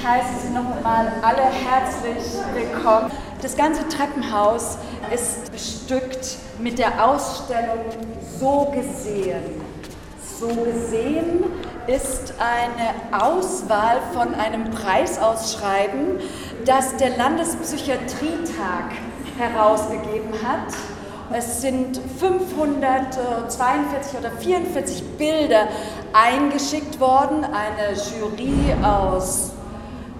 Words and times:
Ich 0.00 0.06
heiße 0.06 0.46
Sie 0.46 0.52
noch 0.54 0.76
einmal 0.78 1.12
alle 1.20 1.42
herzlich 1.42 2.24
willkommen. 2.54 3.10
Das 3.42 3.54
ganze 3.54 3.86
Treppenhaus 3.86 4.78
ist 5.12 5.52
bestückt 5.52 6.38
mit 6.58 6.78
der 6.78 7.06
Ausstellung 7.06 7.84
So 8.38 8.72
gesehen. 8.74 9.42
So 10.38 10.48
gesehen 10.48 11.44
ist 11.86 12.32
eine 12.38 12.94
Auswahl 13.22 13.98
von 14.14 14.34
einem 14.34 14.70
Preisausschreiben, 14.70 16.18
das 16.64 16.96
der 16.96 17.18
Landespsychiatrietag 17.18 18.92
herausgegeben 19.36 20.32
hat. 20.42 20.72
Es 21.36 21.60
sind 21.60 22.00
542 22.18 24.18
oder 24.18 24.30
44 24.30 25.04
Bilder 25.18 25.68
eingeschickt 26.14 26.98
worden. 26.98 27.44
Eine 27.44 27.92
Jury 27.92 28.74
aus, 28.82 29.52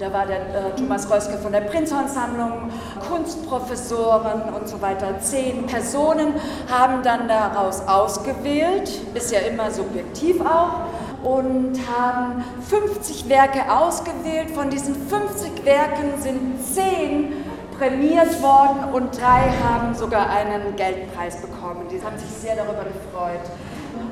da 0.01 0.11
war 0.15 0.25
der 0.25 0.39
äh, 0.39 0.77
Thomas 0.77 1.11
Reuske 1.11 1.37
von 1.37 1.53
der 1.53 1.61
Prinzhorn-Sammlung, 1.61 2.71
Kunstprofessoren 3.07 4.43
und 4.55 4.67
so 4.67 4.81
weiter. 4.81 5.21
Zehn 5.21 5.67
Personen 5.67 6.35
haben 6.71 7.03
dann 7.03 7.29
daraus 7.29 7.87
ausgewählt, 7.87 8.91
ist 9.13 9.31
ja 9.31 9.41
immer 9.41 9.71
subjektiv 9.71 10.41
auch 10.41 10.87
und 11.23 11.79
haben 11.87 12.43
50 12.67 13.29
Werke 13.29 13.71
ausgewählt. 13.71 14.51
Von 14.53 14.71
diesen 14.71 14.95
50 14.95 15.67
Werken 15.67 16.21
sind 16.23 16.65
10 16.65 17.35
prämiert 17.79 18.43
worden 18.43 18.95
und 18.95 19.19
drei 19.21 19.53
haben 19.63 19.95
sogar 19.95 20.31
einen 20.31 20.77
Geldpreis 20.77 21.37
bekommen. 21.43 21.89
Die 21.91 22.03
haben 22.03 22.17
sich 22.19 22.29
sehr 22.29 22.57
darüber 22.57 22.85
gefreut. 22.85 23.41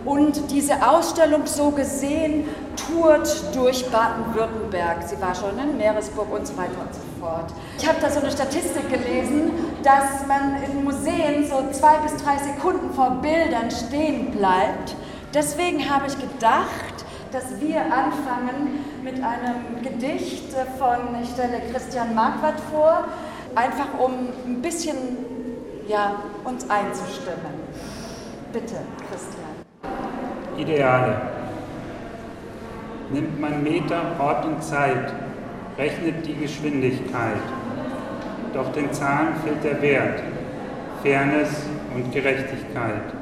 Und 0.05 0.51
diese 0.51 0.87
Ausstellung 0.87 1.43
so 1.46 1.70
gesehen 1.70 2.46
tourt 2.88 3.55
durch 3.55 3.84
Baden-Württemberg. 3.91 5.02
Sie 5.06 5.20
war 5.20 5.34
schon 5.34 5.59
in 5.59 5.77
Meeresburg 5.77 6.33
und 6.33 6.46
so 6.46 6.56
weiter 6.56 6.80
und 6.80 6.95
so 6.95 7.01
fort. 7.20 7.52
Ich 7.79 7.87
habe 7.87 7.98
da 8.01 8.10
so 8.10 8.20
eine 8.20 8.30
Statistik 8.30 8.88
gelesen, 8.88 9.52
dass 9.82 10.26
man 10.26 10.62
in 10.62 10.85
Museen 10.85 11.46
so 11.46 11.71
zwei 11.73 11.96
bis 11.99 12.16
drei 12.23 12.38
Sekunden 12.38 12.93
vor 12.95 13.18
Bildern 13.23 13.71
stehen 13.71 14.30
bleibt. 14.30 14.96
Deswegen 15.35 15.88
habe 15.88 16.07
ich 16.07 16.18
gedacht, 16.18 17.04
dass 17.32 17.60
wir 17.60 17.80
anfangen 17.82 18.85
mit 19.02 19.16
einem 19.16 19.82
Gedicht 19.82 20.55
von, 20.79 20.99
ich 21.23 21.29
stelle 21.30 21.60
Christian 21.71 22.15
Marquardt 22.15 22.60
vor, 22.73 23.05
einfach 23.55 23.99
um 23.99 24.29
ein 24.46 24.62
bisschen 24.62 24.96
ja, 25.87 26.16
uns 26.45 26.68
einzustimmen. 26.71 27.52
Bitte, 28.52 28.77
Christian. 29.10 29.49
Ideale. 30.57 31.37
Nimmt 33.10 33.40
man 33.40 33.62
Meter, 33.62 34.02
Ort 34.18 34.45
und 34.45 34.62
Zeit, 34.62 35.12
rechnet 35.78 36.26
die 36.26 36.34
Geschwindigkeit. 36.34 37.40
Doch 38.52 38.70
den 38.73 38.92
Zahlen 38.92 39.28
fehlt 39.42 39.65
der 39.65 39.80
Wert, 39.80 40.23
Fairness 41.02 41.66
und 41.95 42.12
Gerechtigkeit. 42.12 43.15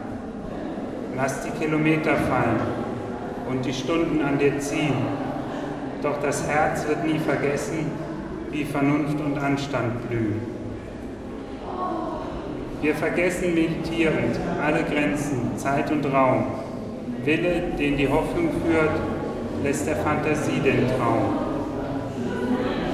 Lass 1.16 1.44
die 1.44 1.50
Kilometer 1.50 2.16
fallen 2.16 2.60
und 3.48 3.64
die 3.64 3.72
Stunden 3.72 4.22
an 4.22 4.38
dir 4.38 4.58
ziehen. 4.58 4.94
Doch 6.02 6.20
das 6.20 6.48
Herz 6.48 6.86
wird 6.88 7.04
nie 7.04 7.18
vergessen, 7.20 7.90
wie 8.50 8.64
Vernunft 8.64 9.20
und 9.20 9.38
Anstand 9.38 10.08
blühen. 10.08 10.40
Wir 12.82 12.94
vergessen 12.94 13.54
meditierend 13.54 14.36
alle 14.64 14.82
Grenzen, 14.82 15.56
Zeit 15.56 15.90
und 15.90 16.04
Raum. 16.12 16.46
Wille, 17.24 17.72
den 17.78 17.96
die 17.96 18.08
Hoffnung 18.08 18.50
führt, 18.64 18.90
lässt 19.62 19.86
der 19.86 19.96
Fantasie 19.96 20.60
den 20.60 20.86
Traum. 20.88 21.34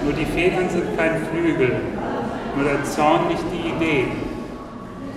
Nur 0.04 0.12
die 0.14 0.24
Federn 0.24 0.68
sind 0.68 0.96
kein 0.96 1.22
Flügel, 1.26 1.76
nur 2.56 2.64
der 2.64 2.84
Zorn 2.84 3.28
nicht 3.28 3.44
die 3.52 3.68
Idee. 3.68 4.06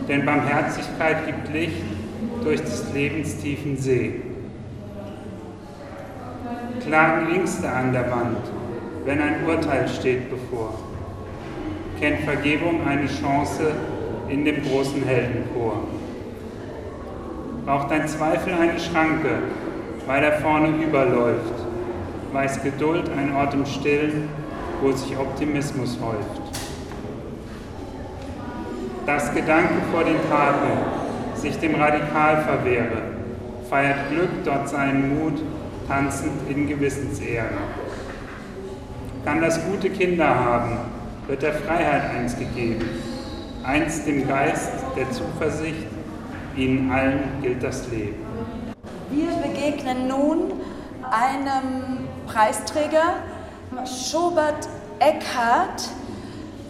Denn 0.08 0.26
Barmherzigkeit 0.26 1.26
gibt 1.26 1.52
Licht 1.52 1.82
durch 2.44 2.62
des 2.62 2.94
Lebens 2.94 3.38
tiefen 3.38 3.78
See. 3.78 4.22
Klagen 6.86 7.34
Ängste 7.34 7.68
an 7.68 7.92
der 7.92 8.12
Wand, 8.12 8.38
wenn 9.06 9.20
ein 9.20 9.46
Urteil 9.48 9.88
steht 9.88 10.30
bevor. 10.30 10.76
Kennt 12.00 12.20
Vergebung 12.22 12.86
eine 12.88 13.08
Chance 13.08 13.72
in 14.30 14.46
dem 14.46 14.62
großen 14.64 15.04
Heldenchor. 15.04 15.80
Braucht 17.66 17.92
ein 17.92 18.08
Zweifel 18.08 18.54
eine 18.54 18.80
Schranke, 18.80 19.40
weil 20.06 20.24
er 20.24 20.34
vorne 20.40 20.70
überläuft. 20.84 21.54
Weiß 22.34 22.62
Geduld 22.64 23.10
ein 23.18 23.36
Ort 23.36 23.54
im 23.54 23.66
Stillen, 23.66 24.30
wo 24.82 24.92
sich 24.92 25.18
Optimismus 25.18 25.98
häuft. 26.02 26.42
Das 29.06 29.34
Gedanke 29.34 29.76
vor 29.92 30.04
den 30.04 30.18
Taten 30.30 31.36
sich 31.36 31.58
dem 31.60 31.76
Radikal 31.76 32.42
verwehre, 32.42 33.02
feiert 33.70 34.10
Glück 34.10 34.30
dort 34.44 34.68
seinen 34.68 35.20
Mut, 35.20 35.42
tanzend 35.88 36.50
in 36.50 36.68
Gewissensehre 36.68 37.50
kann 39.26 39.42
das 39.42 39.60
gute 39.66 39.90
Kinder 39.90 40.28
haben, 40.28 40.78
wird 41.28 41.42
der 41.42 41.54
Freiheit 41.54 42.04
eins 42.16 42.38
gegeben, 42.38 42.86
eins 43.64 44.06
dem 44.06 44.28
Geist 44.28 44.72
der 44.96 45.10
Zuversicht, 45.12 45.88
ihnen 46.56 46.92
allen 46.92 47.20
gilt 47.42 47.64
das 47.64 47.90
Leben. 47.90 48.25
Wir 49.16 49.32
begegnen 49.32 50.10
nun 50.10 50.52
einem 51.10 52.06
Preisträger, 52.28 53.14
Schobert 53.86 54.68
Eckhardt 55.00 55.84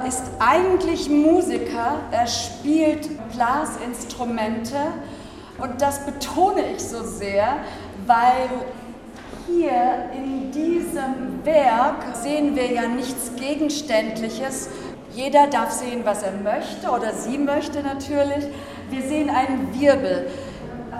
ist 0.07 0.25
eigentlich 0.38 1.09
Musiker, 1.09 2.01
er 2.11 2.28
spielt 2.28 3.09
Blasinstrumente 3.33 4.75
und 5.57 5.81
das 5.81 6.06
betone 6.06 6.61
ich 6.75 6.83
so 6.83 7.03
sehr, 7.03 7.57
weil 8.06 8.50
hier 9.47 10.12
in 10.13 10.51
diesem 10.51 11.44
Werk 11.44 12.16
sehen 12.22 12.56
wir 12.56 12.72
ja 12.72 12.88
nichts 12.88 13.31
Gegenständliches. 13.38 14.69
Jeder 15.16 15.47
darf 15.47 15.72
sehen, 15.72 16.01
was 16.03 16.22
er 16.22 16.33
möchte 16.33 16.91
oder 16.91 17.12
sie 17.12 17.39
möchte 17.39 17.81
natürlich. 17.81 18.45
Wir 18.91 19.01
sehen 19.01 19.31
einen 19.31 19.73
Wirbel. 19.79 20.29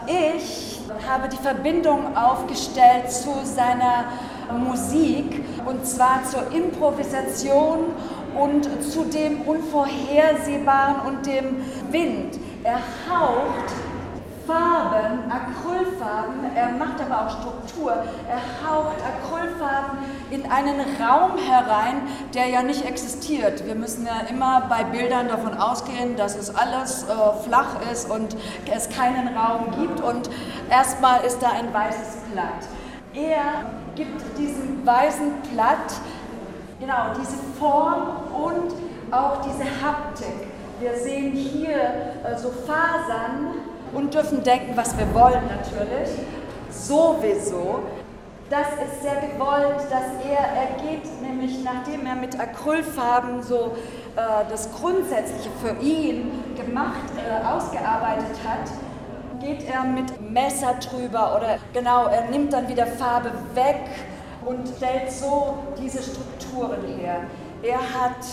Ich 0.08 0.75
habe 1.08 1.30
die 1.30 1.38
Verbindung 1.38 2.16
aufgestellt 2.16 3.12
zu 3.12 3.34
seiner 3.44 4.06
Musik 4.58 5.44
und 5.66 5.86
zwar 5.86 6.24
zur 6.24 6.52
Improvisation 6.52 7.80
und 8.36 8.68
zu 8.84 9.06
dem 9.06 9.42
Unvorhersehbaren 9.42 11.08
und 11.08 11.26
dem 11.26 11.58
Wind. 11.92 12.40
Er 12.64 12.80
haucht 13.10 13.74
Farben, 14.48 15.32
Acrylfarben, 15.32 16.56
er 16.56 16.72
macht 16.72 17.02
aber 17.02 17.26
auch 17.26 17.40
Struktur, 17.40 17.92
er 18.30 18.70
haucht 18.70 18.96
Acrylfarben 19.02 19.98
in 20.30 20.50
einen 20.52 20.82
Raum 21.02 21.32
herein, 21.38 22.08
der 22.34 22.48
ja 22.48 22.62
nicht 22.62 22.86
existiert. 22.86 23.66
Wir 23.66 23.76
müssen 23.76 24.06
ja 24.06 24.28
immer 24.30 24.62
bei 24.70 24.84
Bildern 24.84 25.28
davon 25.28 25.58
ausgehen, 25.58 26.16
dass 26.16 26.36
es 26.36 26.56
alles 26.56 27.04
äh, 27.04 27.48
flach 27.48 27.82
ist 27.92 28.10
und 28.10 28.36
es 28.72 28.90
keinen 28.90 29.36
Raum 29.36 29.72
gibt 29.80 30.02
und 30.02 30.30
erstmal 30.70 31.24
ist 31.24 31.42
da 31.42 31.50
ein 31.50 31.74
weißes 31.74 32.18
Blatt. 32.32 32.68
Er 33.14 33.66
gibt 33.96 34.38
diesem 34.38 34.86
weißen 34.86 35.34
Blatt 35.54 35.94
genau 36.80 37.14
diese 37.20 37.38
Form 37.58 38.18
und 38.34 38.74
auch 39.12 39.42
diese 39.42 39.64
Haptik. 39.64 40.48
Wir 40.80 40.96
sehen 40.98 41.32
hier 41.32 41.78
äh, 41.78 42.38
so 42.38 42.52
Fasern, 42.52 43.56
und 43.96 44.14
dürfen 44.14 44.44
denken, 44.44 44.74
was 44.76 44.98
wir 44.98 45.12
wollen 45.14 45.42
natürlich. 45.48 46.10
Sowieso. 46.70 47.80
Das 48.50 48.68
ist 48.86 49.02
sehr 49.02 49.22
gewollt, 49.28 49.80
dass 49.90 50.24
er, 50.24 50.38
er 50.38 50.78
geht 50.84 51.22
nämlich, 51.22 51.64
nachdem 51.64 52.06
er 52.06 52.14
mit 52.14 52.40
Acrylfarben 52.40 53.42
so 53.42 53.76
äh, 54.16 54.22
das 54.50 54.72
Grundsätzliche 54.72 55.50
für 55.64 55.84
ihn 55.84 56.32
gemacht, 56.56 57.10
äh, 57.18 57.44
ausgearbeitet 57.44 58.38
hat, 58.48 58.70
geht 59.42 59.68
er 59.68 59.84
mit 59.84 60.22
Messer 60.30 60.76
drüber 60.76 61.36
oder 61.36 61.58
genau, 61.74 62.06
er 62.06 62.30
nimmt 62.30 62.54
dann 62.54 62.68
wieder 62.68 62.86
Farbe 62.86 63.32
weg 63.56 63.90
und 64.46 64.68
stellt 64.78 65.12
so 65.12 65.58
diese 65.82 66.04
Strukturen 66.04 66.86
her. 67.00 67.22
Er 67.64 67.80
hat 67.80 68.26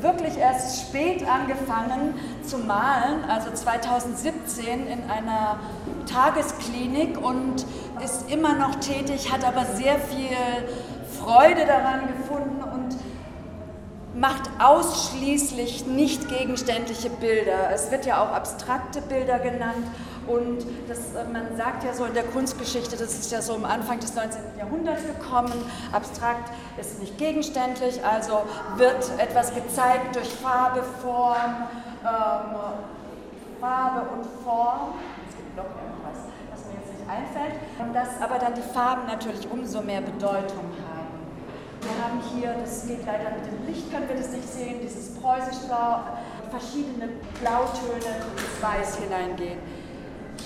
wirklich 0.00 0.36
erst 0.38 0.80
spät 0.80 1.26
angefangen 1.28 2.14
zu 2.44 2.58
malen, 2.58 3.24
also 3.28 3.50
2017 3.52 4.86
in 4.86 5.10
einer 5.10 5.58
Tagesklinik 6.06 7.18
und 7.18 7.64
ist 8.04 8.30
immer 8.30 8.54
noch 8.54 8.76
tätig, 8.76 9.32
hat 9.32 9.44
aber 9.44 9.64
sehr 9.64 9.98
viel 9.98 10.36
Freude 11.18 11.66
daran 11.66 12.00
gefunden 12.08 12.62
und 12.62 12.96
macht 14.20 14.50
ausschließlich 14.60 15.86
nicht 15.86 16.28
gegenständliche 16.28 17.10
Bilder. 17.10 17.70
Es 17.72 17.90
wird 17.90 18.06
ja 18.06 18.22
auch 18.22 18.32
abstrakte 18.32 19.00
Bilder 19.02 19.38
genannt 19.38 19.86
Und 20.26 20.64
das, 20.88 20.98
äh, 21.14 21.24
man 21.32 21.56
sagt 21.56 21.84
ja 21.84 21.92
so 21.92 22.04
in 22.04 22.14
der 22.14 22.24
Kunstgeschichte, 22.24 22.96
das 22.96 23.14
ist 23.14 23.30
ja 23.30 23.42
so 23.42 23.54
am 23.54 23.64
Anfang 23.64 24.00
des 24.00 24.14
19. 24.14 24.40
Jahrhunderts 24.58 25.02
gekommen, 25.06 25.52
abstrakt 25.92 26.50
ist 26.78 27.00
nicht 27.00 27.18
gegenständlich, 27.18 28.04
also 28.04 28.42
wird 28.76 29.10
etwas 29.18 29.54
gezeigt 29.54 30.16
durch 30.16 30.28
Farbe, 30.28 30.82
Form, 31.02 31.68
ähm, 32.02 32.56
Farbe 33.60 34.00
und 34.14 34.26
Form. 34.44 34.94
Es 35.28 35.36
gibt 35.36 35.56
noch 35.56 35.64
irgendwas, 35.64 36.24
was 36.52 36.66
mir 36.66 36.80
jetzt 36.80 36.98
nicht 36.98 37.08
einfällt. 37.08 37.60
Und 37.78 37.94
dass 37.94 38.20
aber 38.20 38.38
dann 38.38 38.54
die 38.54 38.62
Farben 38.62 39.06
natürlich 39.06 39.50
umso 39.50 39.82
mehr 39.82 40.00
Bedeutung 40.00 40.64
haben. 40.88 41.04
Wir 41.80 42.02
haben 42.02 42.20
hier, 42.34 42.54
das 42.58 42.86
geht 42.86 43.04
leider 43.04 43.30
mit 43.36 43.44
dem 43.44 43.66
Licht, 43.66 43.92
können 43.92 44.08
wir 44.08 44.16
das 44.16 44.30
nicht 44.30 44.48
sehen, 44.48 44.80
dieses 44.82 45.14
preußisch-blau, 45.20 46.00
verschiedene 46.50 47.08
Blautöne 47.40 48.24
ins 48.36 48.62
Weiß 48.62 48.96
hineingehen. 48.96 49.58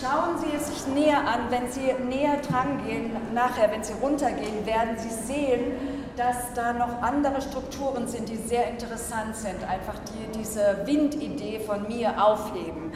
Schauen 0.01 0.39
Sie 0.39 0.55
es 0.57 0.69
sich 0.69 0.95
näher 0.95 1.19
an, 1.19 1.51
wenn 1.51 1.73
Sie 1.73 1.93
näher 2.09 2.37
dran 2.49 2.87
gehen, 2.87 3.11
nachher, 3.35 3.69
wenn 3.73 3.83
Sie 3.83 3.95
runtergehen, 4.01 4.65
werden 4.65 4.97
Sie 4.97 5.11
sehen, 5.11 5.73
dass 6.17 6.55
da 6.55 6.73
noch 6.73 7.03
andere 7.03 7.43
Strukturen 7.43 8.07
sind, 8.07 8.29
die 8.29 8.37
sehr 8.37 8.69
interessant 8.69 9.35
sind, 9.35 9.57
einfach 9.69 9.95
die 10.07 10.39
diese 10.39 10.83
Windidee 10.85 11.59
von 11.59 11.89
mir 11.89 12.13
aufheben. 12.23 12.93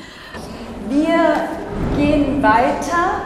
Wir 0.88 1.48
gehen 1.96 2.40
weiter, 2.40 3.22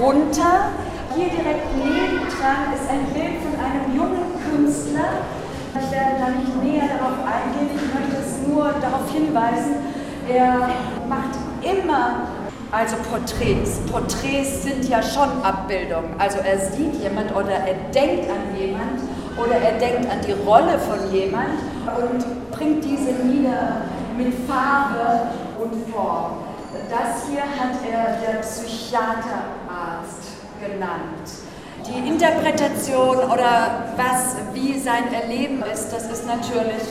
runter. 0.00 0.70
Hier 1.16 1.28
direkt 1.28 1.74
nebendran 1.74 2.74
ist 2.74 2.88
ein 2.88 3.06
Bild 3.12 3.42
von 3.42 3.58
einem 3.58 3.96
jungen 3.96 4.34
Künstler. 4.52 5.18
Ich 5.74 5.90
werde 5.90 6.16
da 6.20 6.28
nicht 6.28 6.62
näher 6.62 6.96
darauf 6.96 7.18
eingehen, 7.26 7.70
ich 7.74 7.92
möchte 7.92 8.22
es 8.22 8.46
nur 8.46 8.66
darauf 8.80 9.10
hinweisen, 9.10 9.76
er 10.28 10.68
macht 11.08 11.34
immer 11.62 12.28
also 12.72 12.96
Porträts. 13.10 13.78
Porträts 13.90 14.64
sind 14.64 14.88
ja 14.88 15.02
schon 15.02 15.42
Abbildungen. 15.42 16.14
Also 16.18 16.38
er 16.38 16.58
sieht 16.58 16.94
jemand 17.02 17.34
oder 17.34 17.50
er 17.50 17.74
denkt 17.94 18.28
an 18.30 18.58
jemand 18.58 19.00
oder 19.36 19.56
er 19.56 19.78
denkt 19.78 20.10
an 20.10 20.18
die 20.26 20.32
Rolle 20.32 20.78
von 20.78 21.12
jemand 21.12 21.60
und 21.86 22.50
bringt 22.50 22.84
diese 22.84 23.12
nieder 23.24 23.82
mit 24.16 24.32
Farbe 24.48 25.28
und 25.58 25.92
Form. 25.92 26.38
Das 26.90 27.28
hier 27.28 27.42
hat 27.42 27.76
er 27.90 28.18
der 28.20 28.40
Psychiaterarzt 28.40 30.26
genannt. 30.60 31.46
Die 31.86 32.08
Interpretation 32.08 33.16
oder 33.16 33.84
was, 33.96 34.36
wie 34.54 34.78
sein 34.78 35.12
Erleben 35.12 35.62
ist, 35.72 35.92
das 35.92 36.10
ist 36.10 36.26
natürlich, 36.26 36.82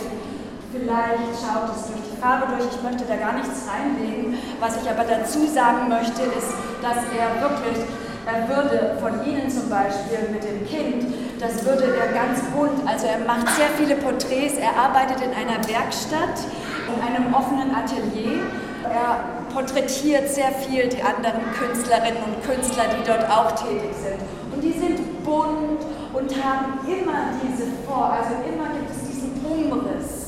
vielleicht 0.76 1.32
schaut 1.40 1.72
es 1.76 1.88
durch 1.88 2.20
Farbe 2.20 2.48
durch. 2.52 2.68
Ich 2.68 2.82
möchte 2.84 3.06
da 3.08 3.16
gar 3.16 3.34
nichts 3.34 3.64
reinlegen. 3.68 4.38
Was 4.60 4.76
ich 4.82 4.90
aber 4.90 5.04
dazu 5.04 5.48
sagen 5.48 5.90
möchte, 5.90 6.24
ist, 6.36 6.52
dass 6.82 7.00
er 7.16 7.42
wirklich, 7.42 7.80
er 8.26 8.50
würde 8.50 8.98
von 9.00 9.24
Ihnen 9.26 9.50
zum 9.50 9.70
Beispiel 9.70 10.30
mit 10.32 10.44
dem 10.44 10.68
Kind, 10.68 11.14
das 11.40 11.64
würde 11.66 11.86
er 11.96 12.12
ganz 12.14 12.42
bunt, 12.56 12.88
also 12.88 13.08
er 13.08 13.20
macht 13.26 13.48
sehr 13.56 13.70
viele 13.78 13.96
Porträts, 13.96 14.58
er 14.58 14.76
arbeitet 14.76 15.22
in 15.22 15.32
einer 15.32 15.60
Werkstatt, 15.68 16.40
in 16.88 17.00
einem 17.02 17.34
offenen 17.34 17.76
Atelier. 17.76 18.40
Er 18.84 19.54
porträtiert 19.54 20.30
sehr 20.30 20.52
viel 20.52 20.88
die 20.88 21.02
anderen 21.02 21.42
Künstlerinnen 21.58 22.22
und 22.24 22.44
Künstler, 22.44 22.86
die 22.94 23.06
dort 23.06 23.30
auch 23.30 23.52
tätig 23.52 23.94
sind. 23.98 24.22
Und 24.54 24.62
die 24.64 24.74
sind 24.74 25.24
bunt 25.24 25.82
und 26.14 26.32
haben 26.44 26.80
immer 26.88 27.34
diese 27.42 27.66
Vor, 27.86 28.14
also 28.14 28.32
immer 28.48 28.70
gibt 28.74 28.92
es 28.92 29.10
diesen 29.10 29.44
Umriss 29.44 30.25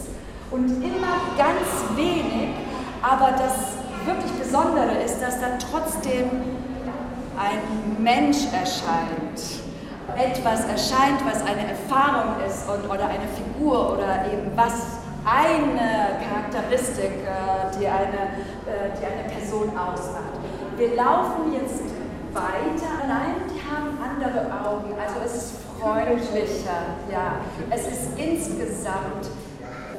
und 0.52 0.68
immer 0.84 1.20
ganz 1.38 1.96
wenig, 1.96 2.56
aber 3.02 3.32
das 3.32 3.78
wirklich 4.06 4.32
Besondere 4.34 5.04
ist, 5.04 5.22
dass 5.22 5.40
dann 5.40 5.60
trotzdem 5.60 6.30
ein 7.38 8.02
Mensch 8.02 8.46
erscheint. 8.54 9.40
Etwas 10.16 10.62
erscheint, 10.66 11.20
was 11.26 11.42
eine 11.42 11.68
Erfahrung 11.70 12.36
ist 12.48 12.68
und, 12.70 12.90
oder 12.90 13.08
eine 13.08 13.28
Figur 13.36 13.94
oder 13.94 14.26
eben 14.32 14.52
was 14.56 14.98
eine 15.26 16.18
Charakteristik, 16.24 17.12
äh, 17.26 17.78
die 17.78 17.88
eine, 17.88 18.32
äh, 18.66 18.96
die 19.00 19.06
eine 19.06 19.30
Person 19.30 19.70
ausmacht. 19.78 20.40
Wir 20.78 20.96
laufen 20.96 21.54
jetzt 21.54 21.84
weiter. 22.34 23.08
Nein, 23.08 23.36
die 23.50 23.60
haben 23.60 23.98
andere 24.00 24.48
Augen. 24.66 24.94
Also 24.98 25.20
es 25.26 25.36
ist 25.36 25.54
freundlicher. 25.80 26.96
Ja, 27.12 27.42
es 27.70 27.88
ist 27.88 28.18
insgesamt 28.18 29.28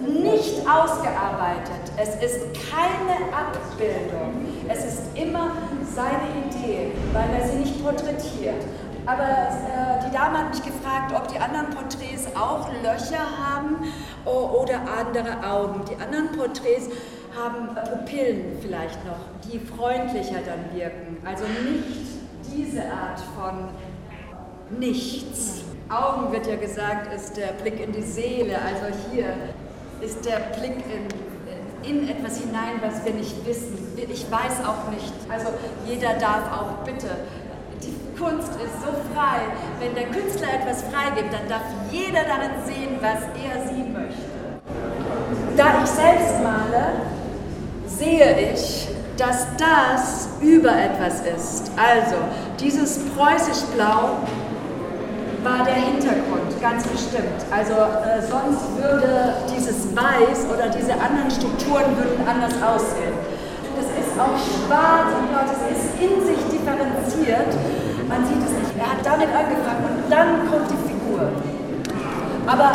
nicht 0.01 0.61
ausgearbeitet. 0.69 1.93
Es 1.97 2.15
ist 2.17 2.47
keine 2.71 3.17
Abbildung. 3.35 4.47
Es 4.69 4.85
ist 4.85 5.03
immer 5.15 5.53
seine 5.95 6.47
Idee, 6.47 6.93
weil 7.13 7.29
er 7.41 7.49
sie 7.49 7.57
nicht 7.57 7.83
porträtiert. 7.83 8.65
Aber 9.07 9.25
äh, 9.25 10.07
die 10.07 10.15
Dame 10.15 10.39
hat 10.39 10.51
mich 10.51 10.63
gefragt, 10.63 11.13
ob 11.17 11.29
die 11.29 11.39
anderen 11.39 11.71
Porträts 11.71 12.27
auch 12.37 12.69
Löcher 12.83 13.25
haben 13.43 13.77
oder 14.27 14.81
andere 14.99 15.49
Augen. 15.51 15.83
Die 15.91 16.01
anderen 16.03 16.37
Porträts 16.37 16.89
haben 17.35 17.75
Pupillen 17.75 18.59
vielleicht 18.61 19.05
noch, 19.07 19.19
die 19.51 19.59
freundlicher 19.59 20.41
dann 20.45 20.79
wirken. 20.79 21.17
Also 21.25 21.45
nicht 21.45 22.19
diese 22.55 22.83
Art 22.83 23.21
von 23.35 23.69
Nichts. 24.79 25.63
Augen 25.89 26.31
wird 26.31 26.47
ja 26.47 26.57
gesagt, 26.57 27.11
ist 27.15 27.35
der 27.39 27.53
Blick 27.63 27.81
in 27.81 27.93
die 27.93 28.03
Seele. 28.03 28.57
Also 28.57 28.95
hier 29.11 29.33
ist 30.01 30.25
der 30.25 30.39
Blick 30.59 30.85
in, 31.85 31.91
in 31.91 32.09
etwas 32.09 32.39
hinein, 32.39 32.81
was 32.81 33.05
wir 33.05 33.15
nicht 33.15 33.47
wissen. 33.47 33.77
Ich 33.97 34.31
weiß 34.31 34.65
auch 34.67 34.91
nicht. 34.91 35.13
Also 35.29 35.49
jeder 35.87 36.15
darf 36.15 36.53
auch 36.53 36.85
bitte. 36.85 37.09
Die 37.83 38.19
Kunst 38.19 38.53
ist 38.53 38.83
so 38.85 38.93
frei. 39.15 39.41
Wenn 39.81 39.95
der 39.95 40.07
Künstler 40.07 40.49
etwas 40.55 40.83
freigibt, 40.83 41.33
dann 41.33 41.49
darf 41.49 41.63
jeder 41.91 42.25
darin 42.25 42.65
sehen, 42.67 42.99
was 43.01 43.23
er 43.23 43.69
sie 43.69 43.83
möchte. 43.83 44.39
Da 45.57 45.83
ich 45.83 45.91
selbst 45.91 46.43
male, 46.43 46.93
sehe 47.87 48.53
ich, 48.53 48.89
dass 49.17 49.47
das 49.57 50.29
über 50.41 50.71
etwas 50.71 51.21
ist. 51.21 51.71
Also 51.77 52.17
dieses 52.61 52.99
preußisch 53.17 53.65
Blau 53.75 54.19
war 55.43 55.65
der 55.65 55.75
Hintergrund, 55.75 56.51
ganz 56.61 56.87
bestimmt. 56.87 57.39
Also 57.51 57.75
äh, 57.75 58.21
sonst 58.23 58.75
würde 58.77 59.35
dieses 59.55 59.95
Weiß 59.95 60.47
oder 60.51 60.69
diese 60.69 60.95
anderen 60.95 61.31
Strukturen 61.31 61.97
würden 61.97 62.27
anders 62.27 62.55
aussehen. 62.63 63.15
Das 63.79 63.87
ist 63.95 64.15
auch 64.19 64.35
schwarz 64.35 65.15
und 65.15 65.31
laut, 65.31 65.47
es 65.55 65.63
ist 65.71 65.95
in 66.03 66.19
sich 66.27 66.43
differenziert. 66.51 67.55
Man 68.09 68.27
sieht 68.27 68.43
es 68.43 68.53
nicht. 68.59 68.75
Er 68.79 68.91
hat 68.91 69.03
damit 69.05 69.31
angefangen 69.31 69.85
und 69.87 70.11
dann 70.11 70.51
kommt 70.51 70.67
die 70.71 70.83
Figur. 70.91 71.31
Aber 72.49 72.71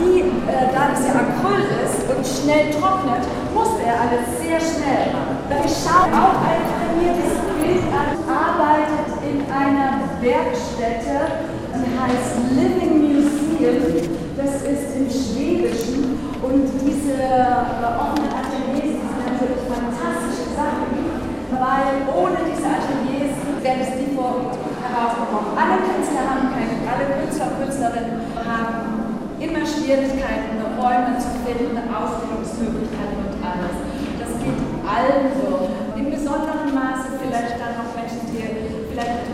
wie 0.00 0.20
äh, 0.48 0.72
da 0.72 0.88
das 0.90 1.04
ja 1.06 1.14
Acryl 1.14 1.62
ist 1.84 2.00
und 2.08 2.24
schnell 2.24 2.72
trocknet, 2.72 3.22
musste 3.54 3.82
er 3.84 4.00
alles 4.00 4.24
sehr 4.40 4.58
schnell 4.58 5.12
machen. 5.12 5.36
Wir 5.48 5.68
schauen 5.68 6.10
auch 6.16 6.40
ein 6.42 6.62
trainiertes 6.64 7.36
Bild 7.60 7.84
an, 7.92 8.16
arbeitet 8.24 9.08
in 9.22 9.44
einer 9.52 10.00
Werkstätte 10.20 11.47
die 11.47 11.47
heißt 11.98 12.38
Living 12.54 12.94
Museum. 13.02 14.18
Das 14.36 14.62
ist 14.62 14.94
im 14.94 15.08
Schwedischen. 15.10 16.18
Und 16.38 16.64
diese 16.86 17.18
äh, 17.18 17.98
offenen 17.98 18.30
Ateliers 18.30 18.94
sind 19.02 19.22
natürlich 19.26 19.66
fantastische 19.66 20.54
Sachen, 20.54 20.94
weil 21.50 22.06
ohne 22.14 22.38
diese 22.46 22.66
Ateliers 22.66 23.34
wäre 23.62 23.82
es 23.82 23.90
nie 23.98 24.14
herausgekommen. 24.14 25.50
Alle 25.58 25.82
Künstler 25.82 26.24
haben 26.24 26.54
keine, 26.54 26.78
alle 26.86 27.04
Künstler 27.18 27.46
und 27.50 27.56
Künstlerinnen 27.58 28.22
haben 28.46 29.18
immer 29.42 29.62
Schwierigkeiten, 29.66 30.62
Räume 30.78 31.18
zu 31.18 31.30
finden, 31.42 31.74
Ausbildungsmöglichkeiten 31.90 33.18
und 33.18 33.34
alles. 33.42 33.74
Das 34.22 34.30
geht 34.38 34.62
also 34.86 35.74
in 35.98 36.10
besonderem 36.10 36.70
Maße 36.70 37.18
vielleicht 37.18 37.58
dann 37.58 37.82
noch 37.82 37.90
Menschen, 37.98 38.22
die 38.30 38.46
vielleicht 38.94 39.27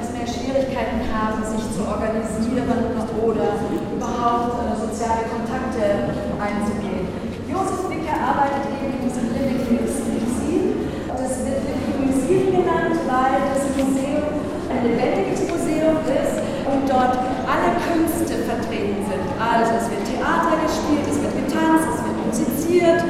Schwierigkeiten 0.55 1.03
haben, 1.11 1.43
sich 1.43 1.67
zu 1.75 1.83
organisieren 1.83 2.95
oder 3.19 3.59
überhaupt 3.91 4.55
äh, 4.63 4.79
soziale 4.79 5.27
Kontakte 5.27 6.15
einzugehen. 6.39 7.11
Josef 7.51 7.91
Wicker 7.91 8.15
arbeitet 8.15 8.71
eben 8.71 8.95
in 8.95 9.03
diesem 9.03 9.35
Living 9.35 9.83
Museum. 9.83 10.87
Das 11.11 11.43
wird 11.43 11.59
Living 11.59 12.07
Museum 12.07 12.47
genannt, 12.55 13.03
weil 13.03 13.35
das 13.51 13.67
Museum 13.75 14.31
ein 14.71 14.81
lebendiges 14.87 15.43
Museum 15.51 15.99
ist 16.07 16.39
und 16.71 16.87
dort 16.87 17.19
alle 17.51 17.75
Künste 17.91 18.47
vertreten 18.47 19.03
sind. 19.11 19.27
Also 19.35 19.75
es 19.75 19.91
wird 19.91 20.07
Theater 20.07 20.55
gespielt, 20.63 21.03
es 21.03 21.19
wird 21.19 21.35
getanzt, 21.35 21.99
es 21.99 22.01
wird 22.07 22.19
musiziert, 22.31 23.03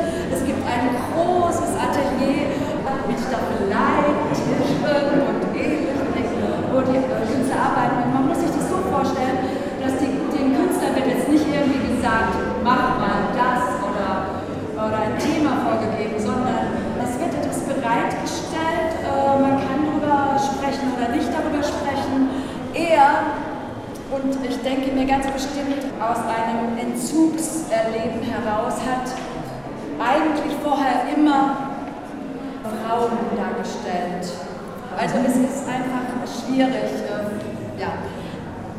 Also 35.14 35.30
es 35.30 35.36
ist 35.46 35.62
einfach 35.68 36.26
schwierig. 36.26 36.90
Äh, 37.06 37.78
ja. 37.78 38.02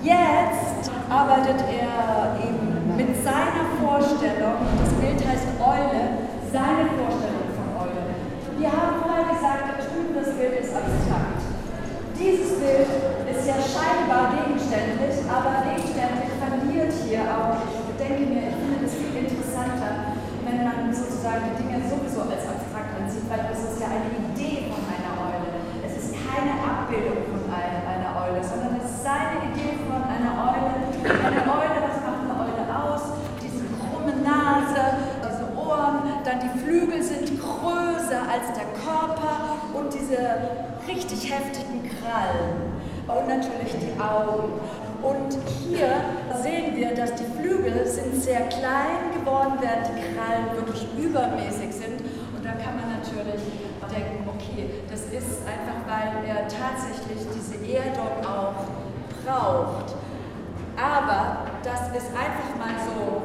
Jetzt 0.04 0.92
arbeitet 1.10 1.64
er 1.64 2.36
eben 2.44 2.96
mit 2.96 3.24
seiner 3.24 3.66
Vorstellung, 3.80 4.60
das 4.84 4.92
Bild 5.00 5.20
heißt 5.24 5.48
Eule, 5.64 6.28
seine 6.52 6.92
Vorstellung 7.00 7.48
von 7.56 7.68
Eule. 7.88 8.04
Wir 8.60 8.68
haben 8.68 9.00
vorher 9.02 9.32
gesagt, 9.32 9.80
das 9.80 10.32
Bild 10.36 10.60
ist 10.60 10.76
abstrakt. 10.76 11.42
Dieses 12.20 12.60
Bild 12.60 12.88
ist 13.32 13.44
ja 13.48 13.56
scheinbar 13.60 14.36
gegenständlich, 14.36 15.24
aber 15.28 15.68
gegenständlich 15.68 16.32
verliert 16.40 16.94
hier 17.08 17.24
auch. 17.32 17.64
Ich 17.64 17.96
denke 17.96 18.28
mir, 18.28 18.52
ich 18.52 18.58
finde 18.60 18.80
das 18.84 18.94
viel 18.96 19.16
interessanter, 19.16 20.20
wenn 20.44 20.64
man 20.64 20.92
sozusagen 20.92 21.52
die 21.52 21.64
Dinge 21.64 21.84
sowieso 21.88 22.28
als 22.28 22.44
abstrakt 22.48 22.92
ansieht, 22.96 23.28
weil 23.28 23.48
es 23.52 23.62
ist 23.72 23.80
ja 23.80 23.88
eine 23.88 24.12
Idee 24.12 24.72
von 24.72 24.84
einer 24.88 25.14
Eule. 25.20 25.50
Es 25.84 25.94
ist 26.00 26.16
keine 26.16 26.56
Abbildung 26.56 27.28
von 27.28 27.44
einer 27.52 28.12
Eule, 28.16 28.40
sondern 28.40 28.80
es 28.80 28.88
ist 28.88 29.04
seine 29.04 29.52
Idee 29.52 29.76
von 29.84 30.00
einer 30.00 30.34
Eule. 30.56 30.72
Eine 31.04 31.42
Eule, 31.44 31.78
was 31.84 32.00
macht 32.00 32.24
eine 32.24 32.36
Eule 32.40 32.64
aus? 32.72 33.04
Diese 33.44 33.68
krumme 33.76 34.16
Nase, 34.24 35.04
diese 35.20 35.46
Ohren, 35.60 36.24
dann 36.24 36.40
die 36.40 36.54
Flügel 36.64 37.04
sind 37.04 37.36
größer 37.36 38.24
als 38.24 38.56
der 38.56 38.72
Körper 38.80 39.60
und 39.74 39.94
diese 39.94 40.66
richtig 40.88 41.34
heftigen 41.34 41.82
Krallen 41.98 42.78
und 43.08 43.28
natürlich 43.28 43.74
die 43.74 43.84
Augen. 44.00 44.60
Und 45.02 45.38
hier 45.62 45.90
sehen 46.42 46.76
wir, 46.76 46.96
dass 46.96 47.14
die 47.16 47.26
Flügel 47.38 47.86
sind 47.86 48.16
sehr 48.16 48.42
klein 48.50 49.14
geworden, 49.14 49.54
während 49.62 49.88
die 49.88 50.02
Krallen 50.16 50.50
wirklich 50.56 50.88
übermäßig 50.98 51.72
sind. 51.72 52.02
Und 52.36 52.44
da 52.44 52.52
kann 52.52 52.76
man 52.76 52.98
natürlich 52.98 53.42
denken, 53.94 54.28
okay, 54.28 54.82
das 54.90 55.02
ist 55.14 55.46
einfach, 55.46 55.80
weil 55.88 56.26
er 56.28 56.48
tatsächlich 56.48 57.22
diese 57.34 57.56
Erdung 57.72 58.26
auch 58.26 58.66
braucht. 59.24 59.96
Aber 60.76 61.46
das 61.64 61.88
ist 61.96 62.10
einfach 62.12 62.52
mal 62.60 62.76
so 62.84 63.22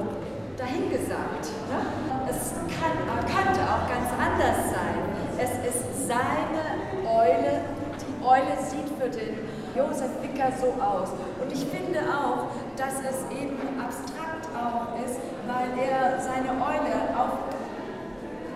dahingesagt. 0.56 1.50
Ne? 1.68 1.80
Es 2.28 2.52
kann, 2.68 2.94
könnte 3.26 3.60
auch 3.64 3.88
ganz 3.88 4.10
anders 4.14 4.70
sein. 4.70 5.00
Es 5.38 5.50
ist 5.66 6.06
seine 6.06 7.08
Eule, 7.08 7.64
die 7.98 8.24
Eule 8.24 8.54
sieht 8.62 8.88
für 8.98 9.08
den 9.08 9.48
Josef 9.74 10.19
Wicker 10.40 10.52
so 10.58 10.72
aus. 10.82 11.10
Und 11.40 11.52
ich 11.52 11.66
finde 11.66 12.00
auch, 12.00 12.48
dass 12.76 12.94
es 13.00 13.28
eben 13.30 13.58
abstrakt 13.78 14.48
auch 14.56 14.96
ist, 15.04 15.20
weil 15.46 15.68
er 15.76 16.20
seine 16.20 16.56
Eule 16.56 17.12
auf, 17.12 17.36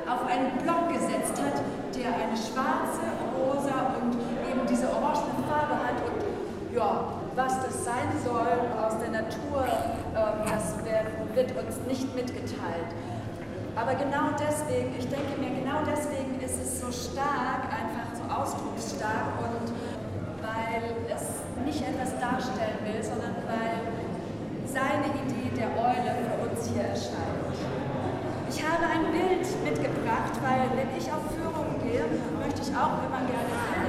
auf 0.08 0.26
einen 0.26 0.56
Block 0.62 0.88
gesetzt 0.88 1.36
hat, 1.40 1.60
der 1.94 2.08
eine 2.08 2.36
schwarze, 2.36 3.04
rosa 3.36 3.96
und 4.00 4.16
eben 4.48 4.66
diese 4.68 4.88
orangene 4.88 5.44
Farbe 5.48 5.74
hat. 5.74 6.00
Und 6.08 6.74
ja, 6.74 7.04
was 7.36 7.62
das 7.64 7.84
sein 7.84 8.08
soll 8.24 8.56
aus 8.80 8.98
der 8.98 9.10
Natur, 9.22 9.64
äh, 9.64 10.48
das 10.48 10.76
wird 11.34 11.50
uns 11.56 11.76
nicht 11.86 12.14
mitgeteilt. 12.14 12.90
Aber 13.76 13.94
genau 13.94 14.30
deswegen, 14.38 14.94
ich 14.96 15.08
denke 15.08 15.34
mir, 15.38 15.50
genau 15.50 15.82
deswegen 15.84 16.40
ist 16.40 16.62
es 16.62 16.80
so 16.80 16.86
stark, 16.92 17.66
einfach 17.66 18.14
so 18.14 18.22
ausdrucksstark 18.32 19.34
und 19.42 19.74
weil 20.74 21.06
es 21.06 21.22
nicht 21.64 21.80
etwas 21.86 22.18
darstellen 22.18 22.82
will, 22.82 23.02
sondern 23.02 23.36
weil 23.46 23.78
seine 24.66 25.06
Idee 25.22 25.54
der 25.54 25.70
Eule 25.78 26.10
für 26.26 26.50
uns 26.50 26.66
hier 26.66 26.82
erscheint. 26.82 27.54
Ich 28.50 28.58
habe 28.62 28.82
ein 28.82 29.10
Bild 29.12 29.46
mitgebracht, 29.62 30.34
weil 30.42 30.66
wenn 30.74 30.90
ich 30.98 31.06
auf 31.10 31.22
Führungen 31.34 31.78
gehe, 31.82 32.04
möchte 32.38 32.62
ich 32.62 32.74
auch 32.74 32.98
immer 33.06 33.22
gerne 33.22 33.54
Bilder 33.54 33.83